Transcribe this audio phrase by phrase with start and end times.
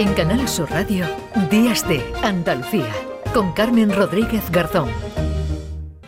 [0.00, 1.04] En Canal Sur Radio,
[1.50, 2.90] Días de Andalucía,
[3.34, 4.88] con Carmen Rodríguez Garzón.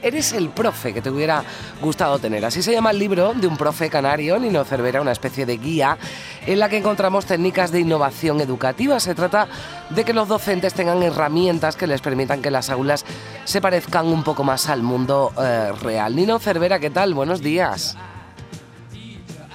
[0.00, 1.44] Eres el profe que te hubiera
[1.82, 2.42] gustado tener.
[2.42, 5.98] Así se llama el libro de un profe canario, Nino Cervera, una especie de guía
[6.46, 8.98] en la que encontramos técnicas de innovación educativa.
[8.98, 9.46] Se trata
[9.90, 13.04] de que los docentes tengan herramientas que les permitan que las aulas
[13.44, 16.16] se parezcan un poco más al mundo eh, real.
[16.16, 17.12] Nino Cervera, ¿qué tal?
[17.12, 17.98] Buenos días.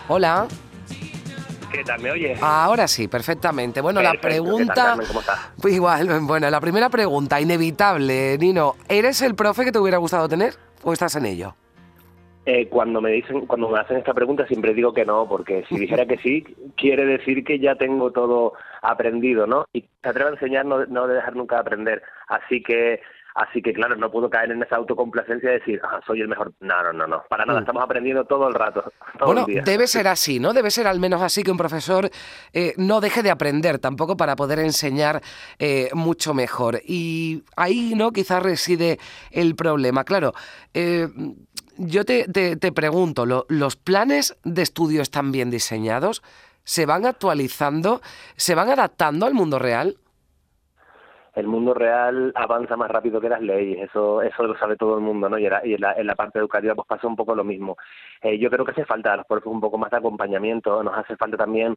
[0.07, 0.47] Hola.
[1.71, 2.01] ¿Qué tal?
[2.01, 2.41] ¿Me oyes?
[2.41, 3.81] Ahora sí, perfectamente.
[3.81, 4.97] Bueno, la pregunta.
[5.07, 5.51] ¿Cómo estás?
[5.61, 8.75] Pues igual, bueno, la primera pregunta, inevitable, Nino.
[8.87, 11.55] ¿Eres el profe que te hubiera gustado tener o estás en ello?
[12.45, 15.75] Eh, cuando me dicen, cuando me hacen esta pregunta siempre digo que no, porque si
[15.79, 16.43] dijera que sí,
[16.77, 19.65] quiere decir que ya tengo todo aprendido, ¿no?
[19.73, 22.03] Y te atrevo a enseñar no, no de dejar nunca de aprender.
[22.29, 23.01] Así que
[23.37, 26.53] Así que, claro, no puedo caer en esa autocomplacencia de decir, ah, soy el mejor.
[26.59, 27.23] No, no, no, no.
[27.29, 27.63] Para nada, mm.
[27.63, 28.91] estamos aprendiendo todo el rato.
[29.19, 29.61] Todo bueno, el día.
[29.63, 30.53] debe ser así, ¿no?
[30.53, 32.09] Debe ser al menos así que un profesor
[32.51, 35.21] eh, no deje de aprender tampoco para poder enseñar
[35.59, 36.81] eh, mucho mejor.
[36.83, 38.11] Y ahí, ¿no?
[38.11, 38.97] Quizás reside
[39.29, 40.03] el problema.
[40.03, 40.33] Claro,
[40.73, 41.07] eh,
[41.77, 46.23] yo te, te, pregunto, ¿los planes de estudio están bien diseñados?
[46.63, 48.01] ¿Se van actualizando?
[48.35, 49.97] ¿Se van adaptando al mundo real?
[51.37, 55.03] El mundo real avanza más rápido que las leyes, eso eso lo sabe todo el
[55.03, 55.37] mundo, ¿no?
[55.37, 57.77] Y, en, la, parte educativa pues pasa un poco lo mismo.
[58.21, 60.97] Eh, yo creo que hace falta a los profes un poco más de acompañamiento, nos
[60.97, 61.75] hace falta también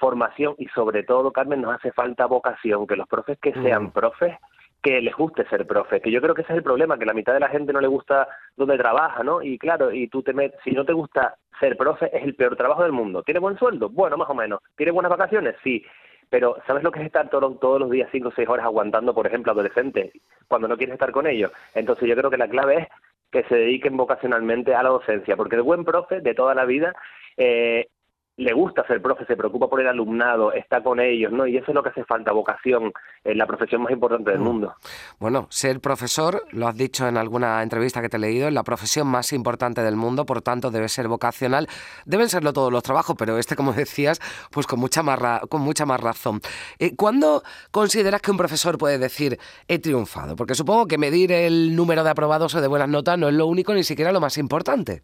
[0.00, 3.90] formación y sobre todo, Carmen, nos hace falta vocación, que los profes que sean mm.
[3.92, 4.34] profes
[4.82, 7.14] que les guste ser profe, que yo creo que ese es el problema, que la
[7.14, 9.42] mitad de la gente no le gusta donde trabaja, ¿no?
[9.42, 12.56] Y claro, y tú te metes, si no te gusta ser profe, es el peor
[12.56, 13.22] trabajo del mundo.
[13.22, 13.88] ¿Tiene buen sueldo?
[13.88, 14.60] Bueno, más o menos.
[14.76, 15.56] ¿Tiene buenas vacaciones?
[15.62, 15.84] Sí.
[16.30, 19.26] Pero, ¿sabes lo que es estar todos los días cinco o seis horas aguantando, por
[19.26, 20.12] ejemplo, adolescentes
[20.48, 21.52] cuando no quieres estar con ellos?
[21.74, 22.88] Entonces yo creo que la clave es
[23.30, 26.94] que se dediquen vocacionalmente a la docencia, porque el buen profe de toda la vida
[27.36, 27.88] eh,
[28.36, 31.46] le gusta ser profe, se preocupa por el alumnado, está con ellos, ¿no?
[31.46, 32.92] Y eso es lo que hace falta, vocación,
[33.24, 34.44] en la profesión más importante del mm.
[34.44, 34.74] mundo.
[35.18, 38.62] Bueno, ser profesor, lo has dicho en alguna entrevista que te he leído, es la
[38.62, 41.66] profesión más importante del mundo, por tanto debe ser vocacional.
[42.04, 45.86] Deben serlo todos los trabajos, pero este, como decías, pues con mucha más, con mucha
[45.86, 46.40] más razón.
[46.78, 50.36] Eh, ¿Cuándo consideras que un profesor puede decir he triunfado?
[50.36, 53.46] Porque supongo que medir el número de aprobados o de buenas notas no es lo
[53.46, 55.02] único ni siquiera lo más importante.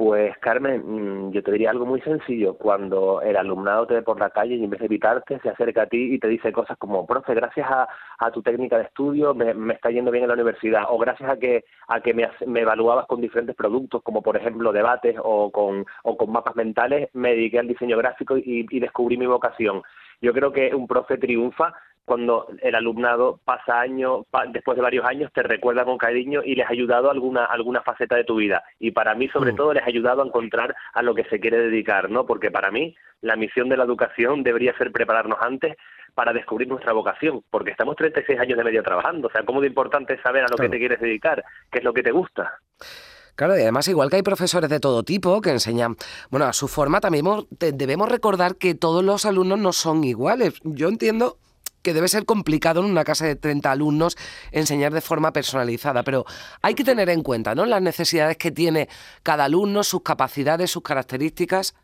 [0.00, 2.54] Pues Carmen, mm, yo te diría algo muy sencillo.
[2.54, 5.82] Cuando el alumnado te ve por la calle y en vez de evitarte, se acerca
[5.82, 9.74] a ti y te dice cosas como, profe, gracias a, tu técnica de estudio me,
[9.74, 12.30] está yendo bien en la universidad, o gracias a que, a que me,
[12.62, 17.32] evaluabas con diferentes productos, como por ejemplo debates o con, o con mapas mentales, me
[17.32, 19.82] dediqué al diseño gráfico y, y descubrí mi vocación.
[20.22, 21.74] Yo creo que un profe triunfa
[22.10, 26.66] cuando el alumnado pasa años, después de varios años, te recuerda con cariño y les
[26.66, 28.64] ha ayudado a alguna, alguna faceta de tu vida.
[28.80, 29.54] Y para mí, sobre mm.
[29.54, 32.26] todo, les ha ayudado a encontrar a lo que se quiere dedicar, ¿no?
[32.26, 35.76] Porque para mí, la misión de la educación debería ser prepararnos antes
[36.12, 39.28] para descubrir nuestra vocación, porque estamos 36 años de medio trabajando.
[39.28, 41.44] O sea, ¿cómo de importante es saber a lo que te quieres dedicar?
[41.70, 42.58] ¿Qué es lo que te gusta?
[43.36, 45.94] Claro, y además igual que hay profesores de todo tipo que enseñan,
[46.28, 50.54] bueno, a su forma también debemos recordar que todos los alumnos no son iguales.
[50.64, 51.36] Yo entiendo
[51.82, 54.16] que debe ser complicado en una casa de 30 alumnos
[54.52, 56.24] enseñar de forma personalizada, pero
[56.62, 57.64] hay que tener en cuenta ¿no?
[57.66, 58.88] las necesidades que tiene
[59.22, 61.74] cada alumno, sus capacidades, sus características.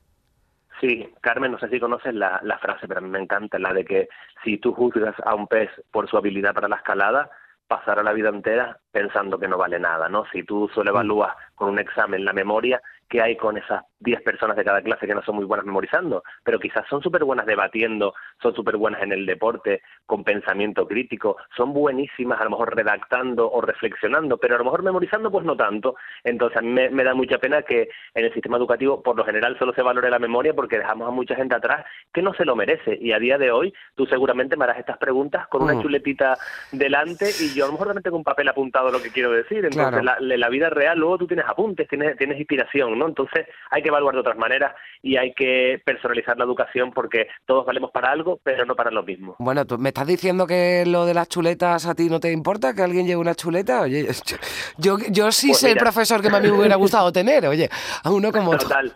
[0.80, 3.72] Sí, Carmen, no sé si conoces la, la frase, pero a mí me encanta, la
[3.72, 4.08] de que
[4.44, 7.30] si tú juzgas a un pez por su habilidad para la escalada,
[7.66, 10.24] pasará la vida entera pensando que no vale nada, ¿no?
[10.32, 14.56] Si tú solo evalúas con un examen la memoria, ¿qué hay con esas 10 personas
[14.56, 18.14] de cada clase que no son muy buenas memorizando, pero quizás son súper buenas debatiendo,
[18.42, 23.50] son súper buenas en el deporte, con pensamiento crítico, son buenísimas a lo mejor redactando
[23.50, 25.96] o reflexionando, pero a lo mejor memorizando pues no tanto.
[26.24, 29.58] Entonces a mí me, da mucha pena que en el sistema educativo por lo general
[29.58, 32.54] solo se valore la memoria porque dejamos a mucha gente atrás que no se lo
[32.54, 32.98] merece.
[33.00, 35.82] Y a día de hoy tú seguramente me harás estas preguntas con una mm.
[35.82, 36.36] chuletita
[36.72, 39.64] delante y yo a lo mejor realmente con un papel apuntado lo que quiero decir.
[39.64, 43.06] Entonces la, la, vida real luego tú tienes apuntes, tienes, tienes inspiración, ¿no?
[43.06, 47.65] Entonces hay que evaluar de otras maneras y hay que personalizar la educación porque todos
[47.65, 49.36] valemos para algo, pero no para lo mismo.
[49.38, 52.74] Bueno, tú me estás diciendo que lo de las chuletas a ti no te importa,
[52.74, 53.82] que alguien lleve una chuleta.
[53.82, 54.06] Oye,
[54.78, 57.68] yo, yo sí pues sé el profesor que a mí me hubiera gustado tener, oye,
[58.03, 58.94] a uno como Total.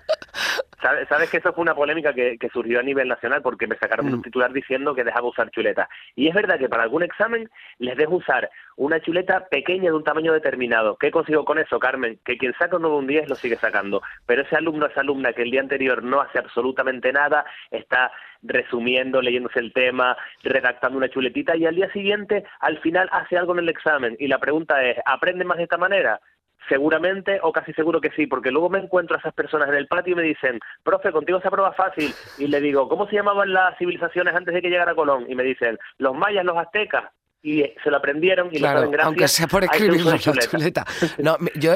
[0.80, 4.18] ¿Sabes, que eso fue una polémica que, surgió a nivel nacional porque me sacaron un
[4.20, 4.22] mm.
[4.22, 5.88] titular diciendo que dejaba usar chuleta?
[6.16, 7.48] Y es verdad que para algún examen
[7.78, 10.96] les dejo usar una chuleta pequeña de un tamaño determinado.
[10.96, 12.18] ¿Qué consigo con eso, Carmen?
[12.24, 14.02] Que quien saca un 9 un 10 lo sigue sacando.
[14.26, 18.10] Pero ese alumno, esa alumna que el día anterior no hace absolutamente nada, está
[18.42, 23.52] resumiendo, leyéndose el tema, redactando una chuletita y al día siguiente, al final, hace algo
[23.52, 24.16] en el examen.
[24.18, 26.20] Y la pregunta es, ¿aprende más de esta manera?
[26.68, 29.86] Seguramente o casi seguro que sí, porque luego me encuentro a esas personas en el
[29.86, 32.12] patio y me dicen, profe, contigo se prueba fácil.
[32.38, 35.26] Y le digo, ¿cómo se llamaban las civilizaciones antes de que llegara Colón?
[35.28, 37.04] Y me dicen, los mayas, los aztecas
[37.42, 40.37] y se lo aprendieron y claro, lo saben gracias aunque sea por escribirlo en la
[40.37, 40.87] chuleta.
[41.19, 41.75] No, yo,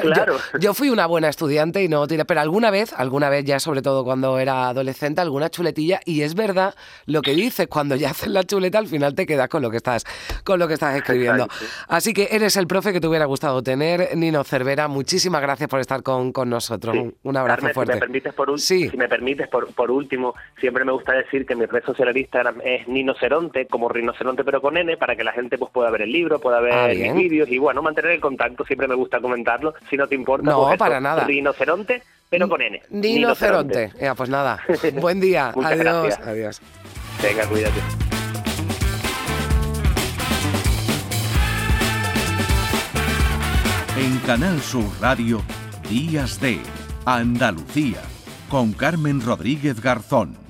[0.59, 4.03] yo, fui una buena estudiante y no pero alguna vez, alguna vez ya sobre todo
[4.03, 6.75] cuando era adolescente, alguna chuletilla y es verdad
[7.07, 9.77] lo que dices, cuando ya haces la chuleta al final te quedas con lo que
[9.77, 10.03] estás
[10.43, 11.47] con lo que estás escribiendo.
[11.87, 15.79] Así que eres el profe que te hubiera gustado tener, Nino Cervera, muchísimas gracias por
[15.79, 16.95] estar con, con nosotros.
[17.23, 17.93] Un abrazo fuerte.
[17.93, 21.55] Si me permites por si me permites por, por último, siempre me gusta decir que
[21.55, 25.23] mi red social de Instagram es Nino Ceronte, como rinoceronte pero con N para que
[25.23, 28.11] la gente pues pueda ver el libro, pueda ver ah, mis vídeos y bueno, mantener
[28.11, 30.49] el contacto, siempre me gusta comentarlo, si no te importa.
[30.49, 31.23] No, pues para nada.
[31.25, 32.81] Rinoceronte, pero con N.
[32.89, 33.91] Rinoceronte.
[33.99, 34.59] Ya, pues nada.
[34.99, 35.53] Buen día.
[35.63, 36.19] Adiós.
[36.19, 36.61] Adiós.
[37.21, 37.79] Venga, cuídate.
[43.97, 45.41] En Canal Sur Radio,
[45.89, 46.59] Días de
[47.05, 48.01] Andalucía,
[48.49, 50.44] con Carmen Rodríguez Garzón.